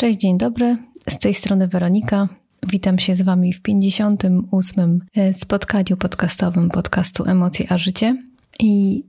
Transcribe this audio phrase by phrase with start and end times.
[0.00, 0.76] Cześć, dzień dobry.
[1.08, 2.28] Z tej strony Weronika.
[2.68, 5.00] Witam się z Wami w 58.
[5.16, 8.22] E, spotkaniu podcastowym podcastu Emocje a Życie.
[8.60, 9.02] I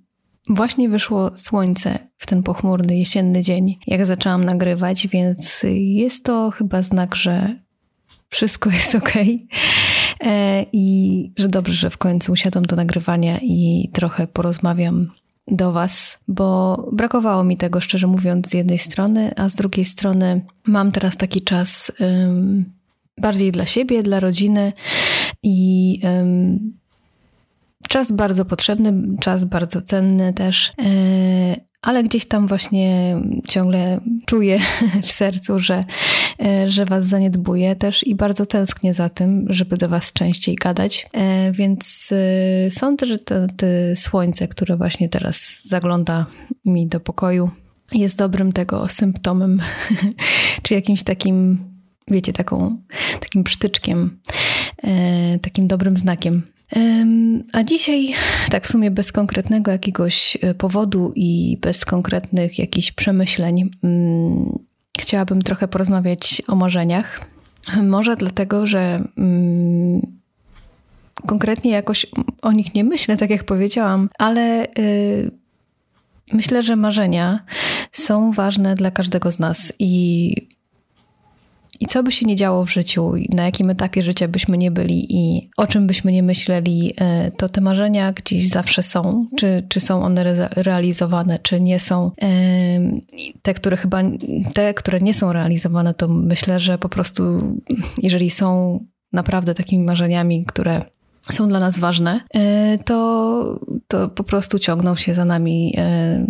[0.49, 6.81] właśnie wyszło słońce w ten pochmurny jesienny dzień, jak zaczęłam nagrywać, więc jest to chyba
[6.81, 7.55] znak, że
[8.29, 9.13] wszystko jest ok.
[10.19, 15.11] E, I że dobrze, że w końcu usiadłam do nagrywania i trochę porozmawiam
[15.51, 20.45] do Was, bo brakowało mi tego, szczerze mówiąc, z jednej strony, a z drugiej strony
[20.65, 22.65] mam teraz taki czas um,
[23.17, 24.73] bardziej dla siebie, dla rodziny
[25.43, 26.73] i um,
[27.89, 30.73] czas bardzo potrzebny, czas bardzo cenny też.
[30.81, 34.59] E, ale gdzieś tam właśnie ciągle czuję
[35.03, 35.85] w sercu, że,
[36.45, 41.05] e, że Was zaniedbuję też i bardzo tęsknię za tym, żeby do Was częściej gadać.
[41.13, 43.65] E, więc e, sądzę, że to, to
[43.95, 46.25] słońce, które właśnie teraz zagląda
[46.65, 47.49] mi do pokoju,
[47.91, 49.59] jest dobrym tego symptomem,
[50.63, 51.59] czy jakimś takim,
[52.07, 52.77] wiecie, taką,
[53.19, 54.19] takim psztyczkiem,
[55.41, 56.41] takim dobrym znakiem
[57.53, 58.13] a dzisiaj,
[58.51, 64.59] tak w sumie bez konkretnego jakiegoś e, powodu i bez konkretnych jakichś przemyśleń, mm,
[64.99, 67.19] chciałabym trochę porozmawiać o marzeniach.
[67.83, 70.01] Może dlatego, że mm,
[71.27, 72.05] konkretnie jakoś
[72.41, 75.31] o nich nie myślę, tak jak powiedziałam, ale y,
[76.33, 77.45] myślę, że marzenia
[77.91, 80.35] są ważne dla każdego z nas i
[81.79, 85.15] i co by się nie działo w życiu, na jakim etapie życia byśmy nie byli
[85.15, 89.27] i o czym byśmy nie myśleli, e, to te marzenia gdzieś zawsze są.
[89.37, 92.11] Czy, czy są one realizowane, czy nie są.
[93.41, 94.01] Te, które chyba,
[94.53, 97.23] te, które nie są realizowane, to myślę, że po prostu,
[98.03, 98.79] jeżeli są
[99.13, 100.85] naprawdę takimi marzeniami, które
[101.33, 106.25] są dla nas ważne, e, to, to po prostu ciągną się za nami e,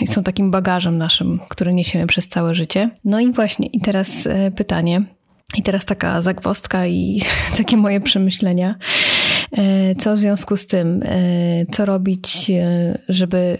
[0.00, 2.90] i są takim bagażem naszym, który niesiemy przez całe życie.
[3.04, 5.02] No i właśnie, i teraz e, pytanie.
[5.56, 7.22] I teraz taka zagwostka i
[7.58, 8.74] takie moje przemyślenia.
[9.98, 11.02] Co w związku z tym,
[11.72, 12.50] co robić,
[13.08, 13.58] żeby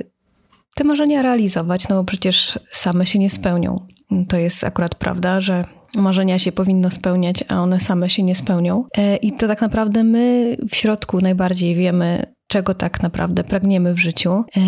[0.75, 1.89] te marzenia realizować?
[1.89, 3.87] No bo przecież same się nie spełnią.
[4.29, 5.65] To jest akurat prawda, że
[5.97, 8.85] marzenia się powinno spełniać, a one same się nie spełnią.
[8.99, 13.99] E, I to tak naprawdę my w środku najbardziej wiemy, czego tak naprawdę pragniemy w
[13.99, 14.61] życiu e,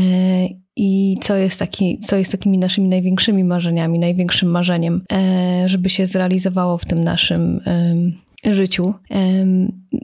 [0.76, 6.06] i co jest, taki, co jest takimi naszymi największymi marzeniami, największym marzeniem, e, żeby się
[6.06, 7.60] zrealizowało w tym naszym
[8.44, 8.94] życiu.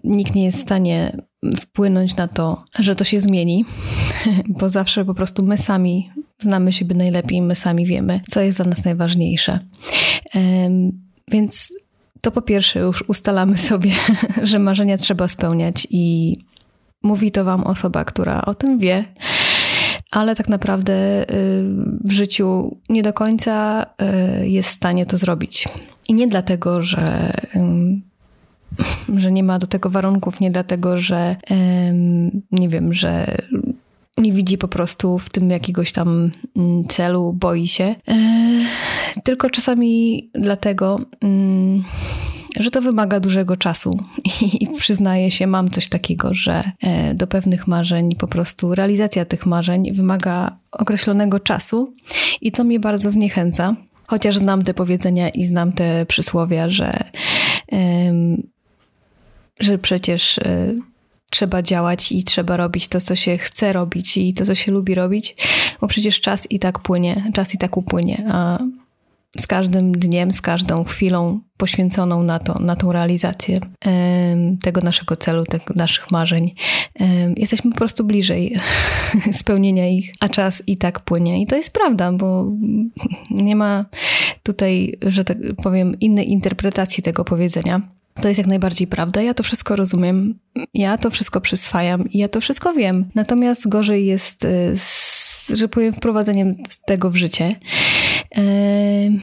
[0.04, 1.16] Nikt nie jest w stanie
[1.56, 3.64] wpłynąć na to, że to się zmieni,
[4.60, 8.66] bo zawsze po prostu my sami znamy siebie najlepiej, my sami wiemy, co jest dla
[8.66, 9.58] nas najważniejsze.
[11.32, 11.74] Więc
[12.20, 13.92] to po pierwsze już ustalamy sobie,
[14.42, 16.36] że marzenia trzeba spełniać i
[17.02, 19.04] mówi to wam osoba, która o tym wie,
[20.10, 21.24] ale tak naprawdę y,
[22.04, 23.86] w życiu nie do końca
[24.42, 25.68] y, jest w stanie to zrobić.
[26.08, 27.32] I nie dlatego, że,
[29.16, 31.34] że nie ma do tego warunków, nie dlatego, że
[32.52, 33.36] nie wiem, że
[34.18, 37.84] nie widzi po prostu w tym jakiegoś tam mm, celu, boi się.
[37.84, 38.14] E,
[39.24, 41.84] tylko czasami dlatego, mm,
[42.60, 43.98] że to wymaga dużego czasu
[44.60, 49.46] i przyznaję się, mam coś takiego, że e, do pewnych marzeń po prostu realizacja tych
[49.46, 51.94] marzeń wymaga określonego czasu
[52.40, 53.76] i to mnie bardzo zniechęca.
[54.06, 57.10] Chociaż znam te powiedzenia i znam te przysłowia, że,
[59.60, 60.74] że przecież e,
[61.32, 64.94] trzeba działać i trzeba robić to, co się chce robić i to, co się lubi
[64.94, 65.36] robić,
[65.80, 68.58] bo przecież czas i tak płynie, czas i tak upłynie, a
[69.38, 73.60] z każdym dniem, z każdą chwilą poświęconą na to, na tą realizację
[74.62, 76.54] tego naszego celu, tych naszych marzeń,
[77.36, 78.56] jesteśmy po prostu bliżej
[79.40, 81.42] spełnienia ich, a czas i tak płynie.
[81.42, 82.46] I to jest prawda, bo
[83.30, 83.84] nie ma
[84.42, 87.80] tutaj, że tak powiem, innej interpretacji tego powiedzenia.
[88.22, 89.22] To jest jak najbardziej prawda.
[89.22, 90.38] Ja to wszystko rozumiem,
[90.74, 93.10] ja to wszystko przyswajam i ja to wszystko wiem.
[93.14, 94.46] Natomiast gorzej jest,
[94.76, 97.54] z, że powiem, wprowadzeniem tego w życie.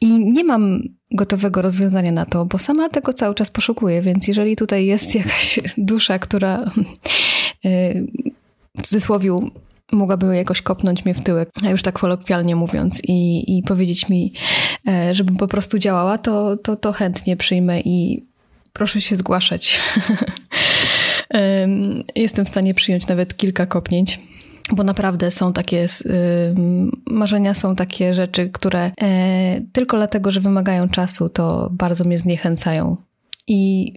[0.00, 0.80] I nie mam
[1.10, 5.60] gotowego rozwiązania na to, bo sama tego cały czas poszukuję, więc jeżeli tutaj jest jakaś
[5.78, 6.58] dusza, która
[7.64, 8.06] y,
[8.78, 9.38] w cudzysłowie
[9.92, 14.32] mogłaby jakoś kopnąć mnie w tyłek, już tak kolokwialnie mówiąc, i, i powiedzieć mi,
[14.88, 18.29] e, żebym po prostu działała, to, to, to chętnie przyjmę i
[18.72, 19.80] proszę się zgłaszać.
[22.16, 24.20] Jestem w stanie przyjąć nawet kilka kopnięć
[24.72, 25.86] bo naprawdę są takie
[27.06, 32.96] marzenia, są takie rzeczy, które e, tylko dlatego, że wymagają czasu, to bardzo mnie zniechęcają.
[33.46, 33.92] I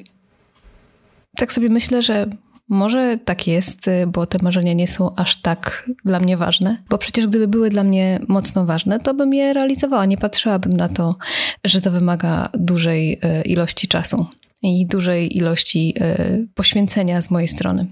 [1.38, 2.28] tak sobie myślę, że
[2.70, 7.28] Może tak jest, bo te marzenia nie są aż tak dla mnie ważne, bo przecież
[7.28, 10.06] gdyby były dla mnie mocno ważne, to bym je realizowała.
[10.06, 11.16] Nie patrzyłabym na to,
[11.64, 14.26] że to wymaga dużej e, ilości czasu
[14.64, 17.86] i dużej ilości e, poświęcenia z mojej strony.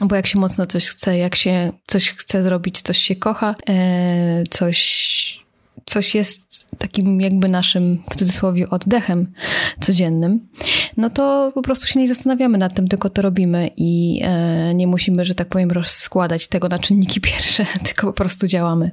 [0.00, 4.44] Bo jak się mocno coś chce, jak się coś chce zrobić, coś się kocha, e,
[4.50, 5.46] coś
[5.84, 9.32] coś jest takim jakby naszym, w cudzysłowie, oddechem
[9.80, 10.48] codziennym,
[10.96, 14.86] no to po prostu się nie zastanawiamy nad tym, tylko to robimy i e, nie
[14.86, 18.90] musimy, że tak powiem, rozkładać tego na czynniki pierwsze, tylko po prostu działamy.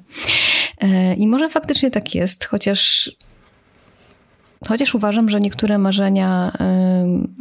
[1.17, 3.11] I może faktycznie tak jest, chociaż
[4.67, 6.51] Chociaż uważam, że niektóre marzenia,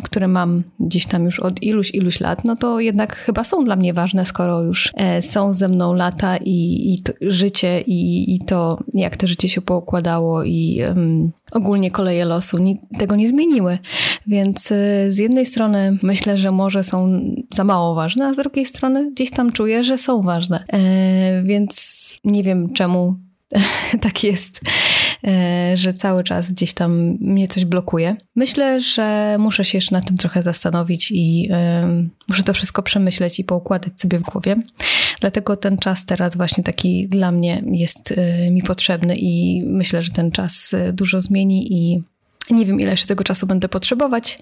[0.05, 3.77] które mam gdzieś tam już od iluś, iluś lat, no to jednak chyba są dla
[3.77, 8.39] mnie ważne, skoro już e, są ze mną lata i, i to, życie i, i,
[8.45, 13.79] to, jak to życie się poukładało i um, ogólnie koleje losu ni, tego nie zmieniły.
[14.27, 17.21] Więc e, z jednej strony myślę, że może są
[17.51, 20.65] za mało ważne, a z drugiej strony gdzieś tam czuję, że są ważne.
[20.69, 23.15] E, więc nie wiem czemu
[24.01, 24.61] tak jest,
[25.75, 28.17] że cały czas gdzieś tam mnie coś blokuje.
[28.37, 31.49] Myślę, że muszę się jeszcze nad tym trochę zastanowić i
[32.29, 34.57] muszę to wszystko przemyśleć i poukładać sobie w głowie.
[35.21, 40.11] Dlatego ten czas teraz właśnie taki dla mnie jest e, mi potrzebny i myślę, że
[40.11, 42.03] ten czas e, dużo zmieni i
[42.51, 44.39] nie wiem, ile jeszcze tego czasu będę potrzebować,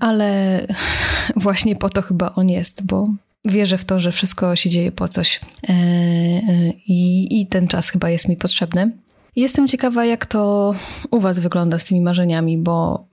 [0.00, 0.60] ale
[1.36, 3.04] właśnie po to chyba on jest, bo
[3.44, 8.10] wierzę w to, że wszystko się dzieje po coś e, e, i ten czas chyba
[8.10, 8.90] jest mi potrzebny.
[9.36, 10.74] Jestem ciekawa, jak to
[11.10, 13.04] u Was wygląda z tymi marzeniami, bo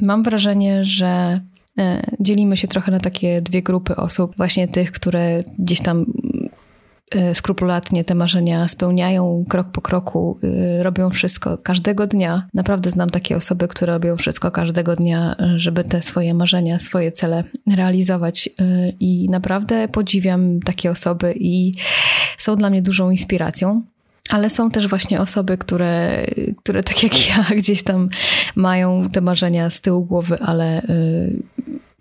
[0.00, 1.40] mam wrażenie, że
[1.78, 6.06] e, dzielimy się trochę na takie dwie grupy osób, właśnie tych, które gdzieś tam
[7.14, 12.48] Y, skrupulatnie te marzenia spełniają krok po kroku, y, robią wszystko każdego dnia.
[12.54, 17.44] Naprawdę znam takie osoby, które robią wszystko każdego dnia, żeby te swoje marzenia, swoje cele
[17.76, 18.48] realizować
[19.00, 21.74] i naprawdę podziwiam takie osoby i
[22.38, 23.82] są dla mnie dużą inspiracją.
[24.28, 26.26] Ale są też właśnie osoby, które,
[26.56, 28.08] które tak jak ja gdzieś tam
[28.56, 30.82] mają te marzenia z tyłu głowy, ale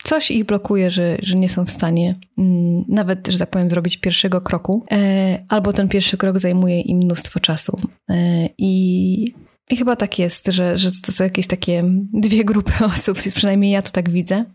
[0.04, 3.98] coś ich blokuje, że, że nie są w stanie mm, nawet, że tak powiem, zrobić
[3.98, 7.80] pierwszego kroku, e, albo ten pierwszy krok zajmuje im mnóstwo czasu.
[8.10, 9.34] E, I
[9.70, 11.84] i chyba tak jest, że, że to są jakieś takie
[12.14, 14.46] dwie grupy osób, przynajmniej ja to tak widzę.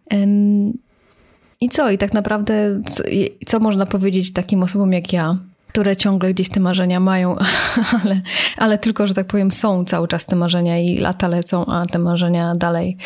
[1.61, 1.91] I co?
[1.91, 3.05] I tak naprawdę, co,
[3.47, 5.39] co, można powiedzieć takim osobom jak ja,
[5.73, 7.37] które ciągle gdzieś te marzenia mają,
[8.03, 8.21] ale,
[8.57, 11.99] ale tylko, że tak powiem, są cały czas te marzenia i lata lecą, a te
[11.99, 12.97] marzenia dalej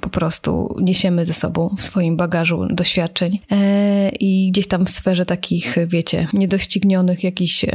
[0.00, 5.26] po prostu niesiemy ze sobą w swoim bagażu doświadczeń e, i gdzieś tam w sferze
[5.26, 7.66] takich, wiecie, niedoścignionych jakichś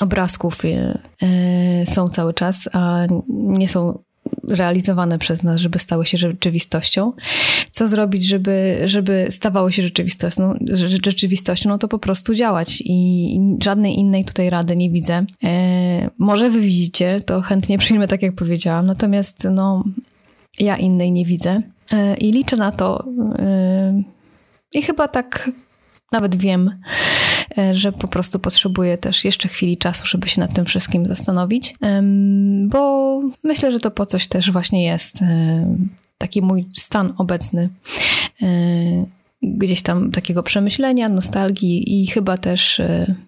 [0.00, 2.98] obrazków e, są cały czas, a
[3.28, 3.98] nie są
[4.50, 7.12] realizowane przez nas, żeby stały się rzeczywistością.
[7.70, 10.54] Co zrobić, żeby, żeby stawały się rzeczywistością?
[11.02, 11.68] rzeczywistością?
[11.68, 15.24] No to po prostu działać i żadnej innej tutaj rady nie widzę.
[15.44, 19.84] E, może wy widzicie, to chętnie przyjmę, tak jak powiedziałam, natomiast no,
[20.58, 21.62] ja innej nie widzę.
[21.92, 23.04] E, I liczę na to.
[23.38, 24.02] E,
[24.74, 25.50] I chyba tak
[26.12, 26.80] nawet wiem,
[27.72, 31.74] że po prostu potrzebuję też jeszcze chwili czasu, żeby się nad tym wszystkim zastanowić,
[32.66, 35.18] bo myślę, że to po coś też właśnie jest
[36.18, 37.68] taki mój stan obecny.
[39.42, 42.80] Gdzieś tam takiego przemyślenia, nostalgii i chyba też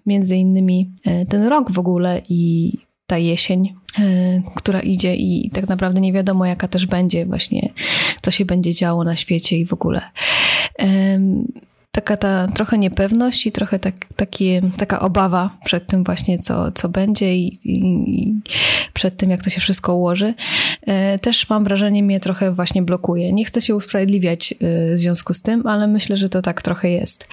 [0.06, 0.90] między innymi
[1.28, 2.72] ten rok w ogóle i
[3.06, 7.72] ta jesień, e, która idzie i tak naprawdę nie wiadomo, jaka też będzie właśnie,
[8.22, 10.02] co się będzie działo na świecie i w ogóle
[11.94, 16.88] taka ta trochę niepewność i trochę tak, takie, taka obawa przed tym właśnie, co, co
[16.88, 17.76] będzie i, i,
[18.20, 18.34] i,
[18.92, 20.34] przed tym, jak to się wszystko ułoży,
[20.82, 23.32] e, też mam wrażenie, mnie trochę właśnie blokuje.
[23.32, 24.56] Nie chcę się usprawiedliwiać e,
[24.94, 27.28] w związku z tym, ale myślę, że to tak trochę jest,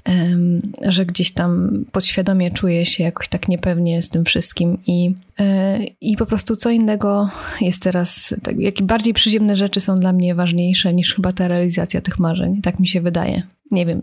[0.88, 6.16] że gdzieś tam podświadomie czuję się jakoś tak niepewnie z tym wszystkim i e, i
[6.16, 11.14] po prostu co innego jest teraz, tak, bardziej przyziemne rzeczy są dla mnie ważniejsze niż
[11.14, 12.62] chyba ta realizacja tych marzeń.
[12.62, 13.42] Tak mi się wydaje.
[13.70, 14.02] Nie wiem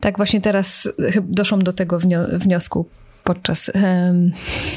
[0.00, 0.88] tak właśnie teraz
[1.22, 1.98] doszłam do tego
[2.32, 2.86] wniosku
[3.24, 4.32] podczas um,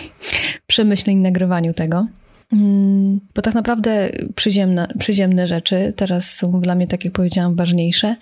[0.67, 2.07] przemyśleń nagrywaniu tego.
[2.53, 8.15] Mm, bo tak naprawdę przyziemne, przyziemne rzeczy teraz są dla mnie, tak jak powiedziałam, ważniejsze.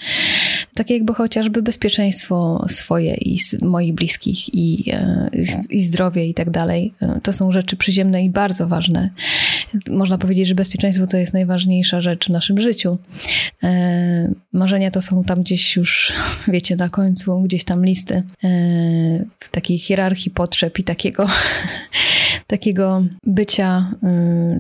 [0.74, 5.30] Takie jakby chociażby bezpieczeństwo swoje i moich bliskich i, e,
[5.70, 6.94] i zdrowie i tak dalej.
[7.02, 9.10] E, to są rzeczy przyziemne i bardzo ważne.
[9.90, 12.98] Można powiedzieć, że bezpieczeństwo to jest najważniejsza rzecz w naszym życiu.
[13.64, 16.14] E, marzenia to są tam gdzieś już,
[16.48, 18.24] wiecie, na końcu, gdzieś tam listy
[19.40, 21.28] w takiej hierarchii potrzeb i takiego,
[22.48, 23.92] takiego bycia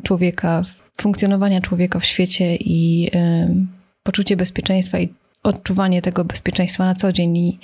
[0.03, 0.63] człowieka,
[1.01, 3.11] funkcjonowania człowieka w świecie i
[4.03, 5.09] poczucie bezpieczeństwa i
[5.43, 7.59] odczuwanie tego bezpieczeństwa na co dzień i,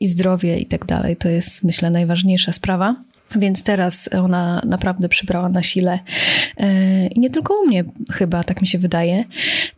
[0.00, 1.16] i zdrowie i tak dalej.
[1.16, 2.96] To jest, myślę, najważniejsza sprawa.
[3.36, 5.98] Więc teraz ona naprawdę przybrała na sile.
[6.56, 9.24] E, I nie tylko u mnie chyba, tak mi się wydaje.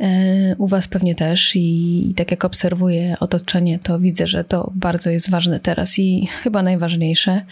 [0.00, 1.56] E, u Was pewnie też.
[1.56, 6.62] I, tak jak obserwuję otoczenie, to widzę, że to bardzo jest ważne teraz i chyba
[6.62, 7.42] najważniejsze.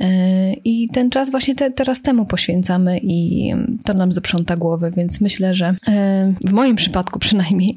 [0.00, 3.52] E, I ten czas właśnie te, teraz temu poświęcamy i
[3.84, 5.74] to nam zaprząta głowę, więc myślę, że
[6.44, 7.76] w moim przypadku przynajmniej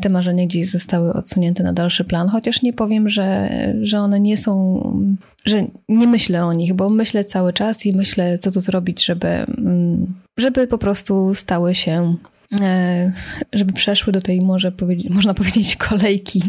[0.00, 3.48] te marzenia gdzieś zostały odsunięte na dalszy plan, chociaż nie powiem, że,
[3.82, 4.82] że one nie są
[5.44, 9.28] że nie myślę o nich, bo myślę cały czas i myślę, co tu zrobić, żeby,
[9.28, 12.16] mm, żeby po prostu stały się
[13.52, 14.72] żeby przeszły do tej, może
[15.10, 16.42] można powiedzieć, kolejki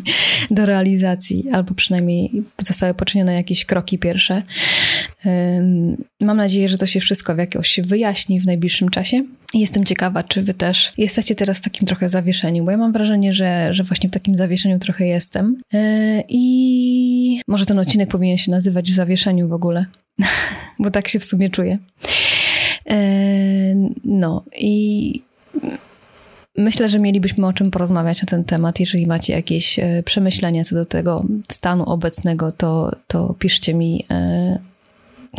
[0.51, 2.31] do realizacji, albo przynajmniej
[2.62, 4.43] zostały poczynione jakieś kroki pierwsze.
[6.22, 9.24] Mam nadzieję, że to się wszystko w jakoś wyjaśni w najbliższym czasie.
[9.53, 13.33] Jestem ciekawa, czy wy też jesteście teraz w takim trochę zawieszeniu, bo ja mam wrażenie,
[13.33, 15.57] że, że właśnie w takim zawieszeniu trochę jestem.
[15.74, 19.86] E, I może ten odcinek powinien się nazywać w zawieszeniu w ogóle,
[20.79, 21.77] bo tak się w sumie czuję.
[22.89, 22.95] E,
[24.03, 25.22] no i
[26.57, 28.79] Myślę, że mielibyśmy o czym porozmawiać na ten temat.
[28.79, 34.05] Jeżeli macie jakieś e, przemyślenia co do tego stanu obecnego, to, to piszcie mi.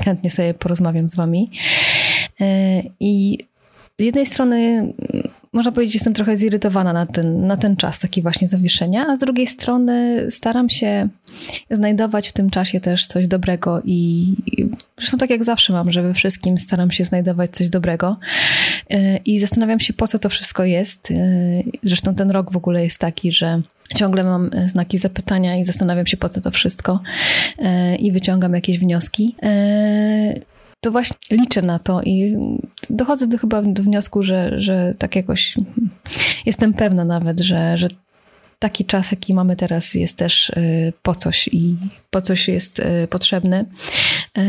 [0.04, 1.50] Chętnie sobie porozmawiam z wami.
[3.00, 3.38] I
[3.98, 4.92] z jednej strony
[5.54, 9.18] można powiedzieć, jestem trochę zirytowana na ten, na ten czas taki właśnie zawieszenia, a z
[9.18, 11.08] drugiej strony staram się
[11.70, 14.68] znajdować w tym czasie też coś dobrego i, i
[14.98, 18.16] zresztą tak jak zawsze mam, że we wszystkim staram się znajdować coś dobrego
[18.92, 21.10] y, i zastanawiam się, po co to wszystko jest.
[21.10, 21.14] Y,
[21.82, 23.62] zresztą ten rok w ogóle jest taki, że
[23.96, 27.00] ciągle mam znaki zapytania i zastanawiam się, po co to wszystko
[27.58, 29.36] y, i wyciągam jakieś wnioski
[30.84, 32.36] to właśnie liczę na to i
[32.90, 35.56] dochodzę do chyba do wniosku, że, że tak jakoś
[36.46, 37.88] jestem pewna nawet, że, że
[38.58, 41.76] taki czas, jaki mamy teraz, jest też y, po coś i
[42.10, 43.64] po coś jest y, potrzebny.
[44.38, 44.42] Y,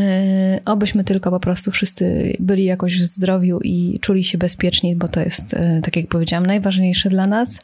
[0.66, 5.20] obyśmy tylko po prostu wszyscy byli jakoś w zdrowiu i czuli się bezpieczni, bo to
[5.20, 7.60] jest, tak jak powiedziałam, najważniejsze dla nas.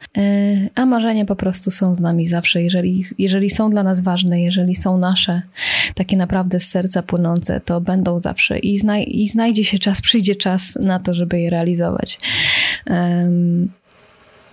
[0.76, 2.62] A marzenia po prostu są z nami zawsze.
[2.62, 5.42] Jeżeli, jeżeli są dla nas ważne, jeżeli są nasze,
[5.96, 10.36] takie naprawdę z serca płynące, to będą zawsze i, znaj i znajdzie się czas, przyjdzie
[10.36, 12.20] czas na to, żeby je realizować.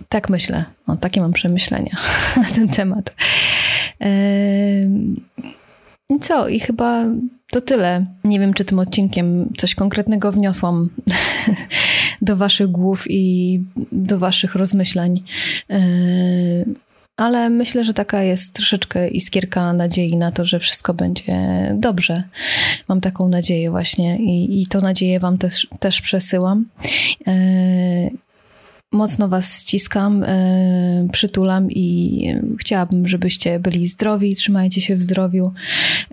[0.09, 0.65] Tak myślę.
[0.87, 1.97] O, takie mam przemyślenia
[2.43, 3.15] na ten temat.
[6.09, 6.47] I co?
[6.47, 7.05] I chyba
[7.51, 8.05] to tyle.
[8.23, 10.89] Nie wiem, czy tym odcinkiem coś konkretnego wniosłam
[12.21, 15.23] do Waszych głów i do Waszych rozmyślań.
[17.17, 21.33] Ale myślę, że taka jest troszeczkę iskierka nadziei na to, że wszystko będzie
[21.75, 22.23] dobrze.
[22.87, 26.65] Mam taką nadzieję właśnie i, i tą nadzieję Wam też, też przesyłam.
[28.91, 32.25] Mocno Was ściskam, e, przytulam i
[32.59, 35.53] chciałabym, żebyście byli zdrowi, trzymajcie się w zdrowiu,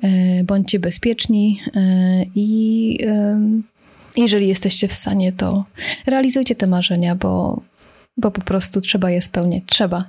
[0.03, 1.81] e, bądźcie bezpieczni e,
[2.35, 2.99] i
[4.17, 5.65] jeżeli jesteście w stanie, to
[6.07, 7.63] realizujcie te marzenia, bo,
[8.17, 9.63] bo po prostu trzeba je spełniać.
[9.67, 10.05] Trzeba.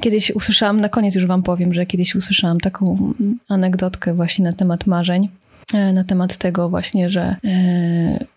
[0.00, 3.12] Kiedyś usłyszałam, na koniec już Wam powiem, że kiedyś usłyszałam taką
[3.48, 5.28] anegdotkę właśnie na temat marzeń,
[5.92, 7.36] na temat tego właśnie, że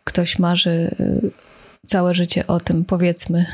[0.03, 0.95] ktoś marzy
[1.87, 3.45] całe życie o tym, powiedzmy,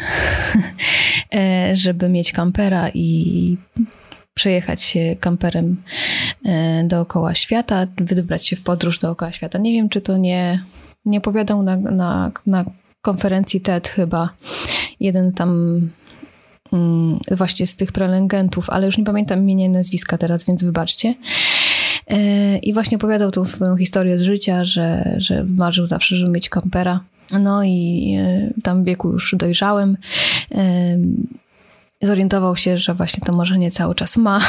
[1.36, 3.57] e, żeby mieć kampera i
[4.33, 5.83] przejechać się kamperem
[6.45, 9.59] e, dookoła świata, wybrać się w podróż dookoła świata.
[9.59, 10.63] Nie wiem, czy to nie,
[11.05, 12.65] nie powiadał na, na, na
[13.01, 14.29] konferencji TED chyba
[15.00, 15.81] jeden tam
[16.74, 21.15] mm, właśnie z tych prelegentów, ale już nie pamiętam imienia i nazwiska teraz, więc wybaczcie.
[22.07, 26.50] E, I właśnie opowiadał tą swoją historię z życia, że, że marzył zawsze, żeby mieć
[26.50, 27.00] kampera
[27.31, 29.98] no i e, tam w wieku już dojrzałem
[30.55, 30.98] e,
[32.01, 34.39] zorientował się, że właśnie to marzenie cały czas ma.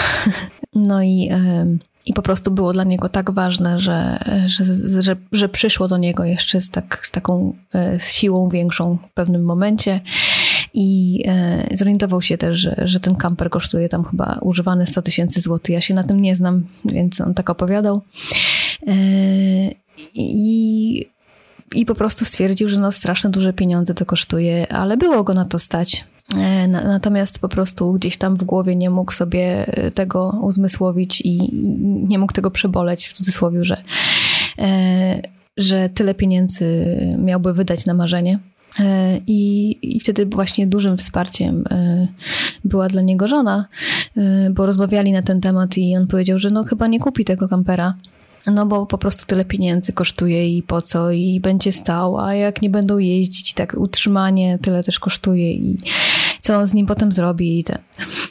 [0.75, 1.67] No i, e,
[2.07, 4.65] i po prostu było dla niego tak ważne, że, że,
[5.03, 7.53] że, że przyszło do niego jeszcze z, tak, z taką
[7.99, 10.01] siłą większą w pewnym momencie.
[10.75, 11.19] I
[11.75, 15.75] zorientował się też, że, że ten kamper kosztuje tam chyba używany 100 tysięcy złotych.
[15.75, 18.03] Ja się na tym nie znam, więc on tak opowiadał.
[20.15, 21.10] I
[21.75, 25.45] i po prostu stwierdził, że no straszne duże pieniądze to kosztuje, ale było go na
[25.45, 26.05] to stać.
[26.37, 31.55] E, natomiast po prostu gdzieś tam w głowie nie mógł sobie e, tego uzmysłowić i
[32.09, 33.83] nie mógł tego przeboleć, w cudzysłowie, że,
[34.59, 35.23] e,
[35.57, 38.39] że tyle pieniędzy miałby wydać na marzenie.
[39.27, 41.65] I, I wtedy właśnie dużym wsparciem
[42.65, 43.69] była dla niego żona,
[44.51, 47.95] bo rozmawiali na ten temat i on powiedział, że no chyba nie kupi tego kampera.
[48.47, 52.63] No bo po prostu tyle pieniędzy kosztuje i po co i będzie stał, a jak
[52.63, 55.79] nie będą jeździć, tak utrzymanie tyle też kosztuje i
[56.41, 57.65] co on z nim potem zrobi i,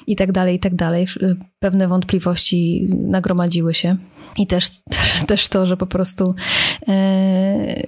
[0.08, 1.08] i tak dalej, i tak dalej.
[1.60, 3.98] Pewne wątpliwości nagromadziły się.
[4.38, 6.36] I też, też, też to, że po prostu
[6.88, 7.84] e,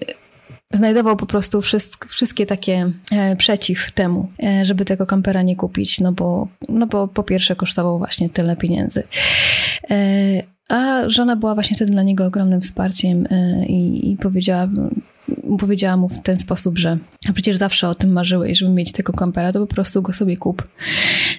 [0.73, 5.99] znajdował po prostu wszystk, wszystkie takie e, przeciw temu, e, żeby tego kampera nie kupić,
[5.99, 9.03] no bo, no bo po pierwsze kosztował właśnie tyle pieniędzy.
[10.71, 14.67] A żona była właśnie wtedy dla niego ogromnym wsparciem e, i, i powiedziała,
[15.59, 16.97] powiedziała mu w ten sposób, że
[17.29, 20.37] a przecież zawsze o tym marzyłeś, żeby mieć tego kampera, to po prostu go sobie
[20.37, 20.67] kup,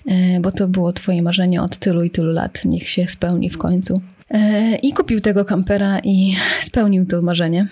[0.06, 3.58] e, bo to było twoje marzenie od tylu i tylu lat, niech się spełni w
[3.58, 4.00] końcu.
[4.30, 7.68] E, I kupił tego kampera i spełnił to marzenie.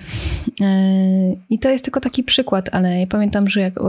[1.50, 3.80] I to jest tylko taki przykład, ale ja pamiętam, że jak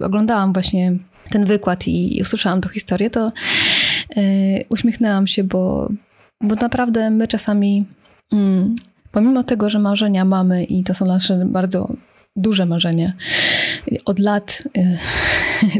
[0.00, 0.96] oglądałam właśnie
[1.30, 3.30] ten wykład i usłyszałam tą historię, to
[4.68, 5.90] uśmiechnęłam się, bo,
[6.40, 7.84] bo naprawdę my czasami,
[8.32, 8.74] mm,
[9.12, 11.96] pomimo tego, że marzenia mamy i to są nasze bardzo
[12.36, 13.12] duże marzenia,
[14.04, 14.96] od lat, y,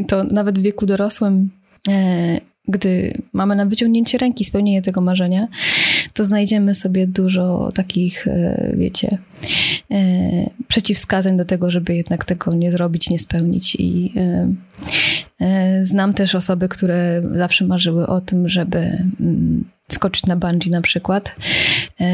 [0.07, 1.49] to nawet w wieku dorosłym,
[1.89, 5.47] e, gdy mamy na wyciągnięcie ręki spełnienie tego marzenia,
[6.13, 9.17] to znajdziemy sobie dużo takich, e, wiecie,
[9.91, 13.75] e, przeciwwskazań do tego, żeby jednak tego nie zrobić, nie spełnić.
[13.79, 14.13] I
[15.81, 18.77] znam też osoby, które zawsze marzyły o tym, żeby
[19.19, 21.35] mm, skoczyć na bungee na przykład.
[22.01, 22.05] E,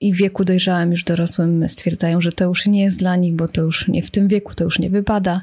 [0.00, 3.48] i w wieku dojrzałym, już dorosłym stwierdzają, że to już nie jest dla nich, bo
[3.48, 5.42] to już nie w tym wieku, to już nie wypada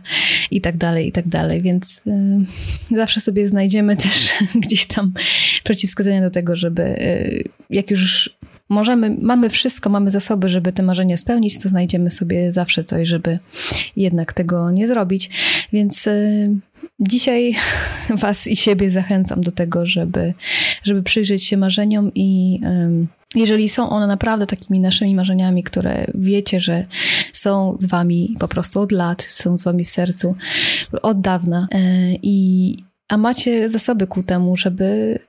[0.51, 4.29] i tak dalej, i tak dalej, więc e, zawsze sobie znajdziemy też
[4.65, 5.13] gdzieś tam
[5.63, 7.29] przeciwwskazania do tego, żeby e,
[7.70, 8.38] jak już
[8.70, 13.39] możemy, mamy wszystko, mamy zasoby, żeby te marzenia spełnić, to znajdziemy sobie zawsze coś, żeby
[13.96, 15.29] jednak tego nie zrobić,
[15.74, 16.10] więc
[17.00, 17.56] Dzisiaj
[18.22, 20.34] Was i siebie zachęcam do tego, żeby,
[20.84, 22.60] żeby przyjrzeć się marzeniom i
[23.36, 26.86] jeżeli są one naprawdę takimi naszymi marzeniami, które wiecie, że
[27.34, 30.36] są z Wami po prostu od lat, są z Wami w sercu
[31.01, 31.79] od dawna e,
[32.24, 32.75] i
[33.10, 35.20] a macie zasoby ku temu, żeby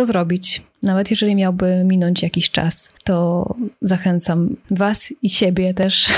[0.00, 0.62] to zrobić.
[0.82, 3.46] Nawet jeżeli miałby minąć jakiś czas, to
[3.82, 6.08] zachęcam Was i siebie też,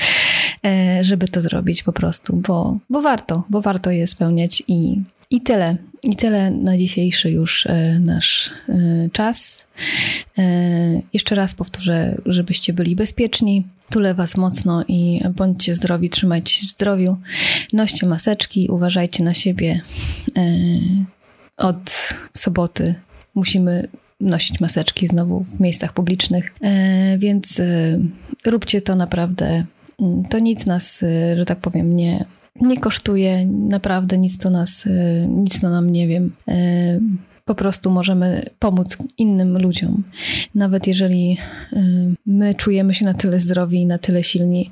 [0.64, 5.40] e, żeby to zrobić po prostu, bo, bo warto, bo warto je spełniać i, i
[5.40, 5.76] tyle.
[6.02, 9.66] I tyle na dzisiejszy już e, nasz e, czas.
[11.12, 13.66] Jeszcze raz powtórzę, żebyście byli bezpieczni.
[13.90, 17.16] Tulę Was mocno i bądźcie zdrowi, trzymajcie się w zdrowiu.
[17.72, 19.80] Noście maseczki, uważajcie na siebie.
[21.56, 22.94] Od soboty
[23.34, 23.88] musimy
[24.20, 27.98] nosić maseczki znowu w miejscach publicznych, e, więc e,
[28.46, 29.64] róbcie to naprawdę.
[30.00, 32.24] Mm, to nic nas, e, że tak powiem, nie,
[32.60, 34.84] nie kosztuje, naprawdę nic to nas,
[35.28, 36.32] nic to nam nie wiem.
[37.44, 40.02] Po prostu możemy pomóc innym ludziom.
[40.54, 41.36] Nawet jeżeli
[42.26, 44.70] my czujemy się na tyle zdrowi i na tyle silni,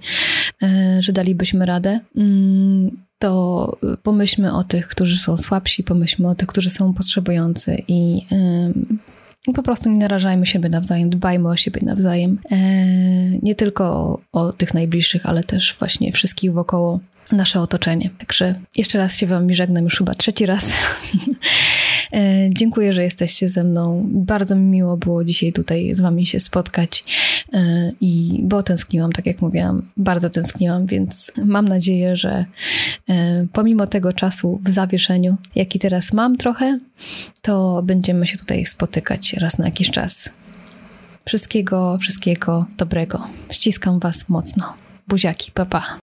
[1.00, 6.70] że dalibyśmy radę, mm, to pomyślmy o tych, którzy są słabsi, pomyślmy o tych, którzy
[6.70, 8.26] są potrzebujący i,
[9.48, 12.38] i po prostu nie narażajmy siebie nawzajem, dbajmy o siebie nawzajem.
[12.50, 12.56] E,
[13.42, 17.00] nie tylko o, o tych najbliższych, ale też właśnie wszystkich wokoło
[17.33, 18.11] nasze otoczenie.
[18.18, 20.73] Także jeszcze raz się Wam żegnam, już chyba trzeci raz.
[22.12, 24.07] E, dziękuję, że jesteście ze mną.
[24.09, 27.05] Bardzo mi miło było dzisiaj tutaj z Wami się spotkać
[27.53, 32.45] e, i bo tęskniłam, tak jak mówiłam, bardzo tęskniłam, więc mam nadzieję, że
[33.09, 36.79] e, pomimo tego czasu w zawieszeniu, jaki teraz mam trochę,
[37.42, 40.31] to będziemy się tutaj spotykać raz na jakiś czas.
[41.25, 43.27] Wszystkiego, wszystkiego dobrego.
[43.51, 44.75] Ściskam Was mocno.
[45.09, 46.02] Buziaki, papa.